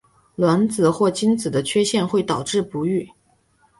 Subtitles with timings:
[0.33, 3.07] 卵子或精子的缺陷会导致不育。